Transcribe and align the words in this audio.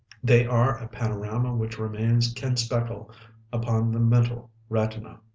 They 0.23 0.47
are 0.47 0.79
a 0.79 0.87
panorama 0.87 1.53
which 1.55 1.77
remains 1.77 2.33
ken 2.33 2.57
speckle 2.57 3.11
upon 3.53 3.91
the 3.91 3.99
mental 3.99 4.49
retina. 4.67 5.19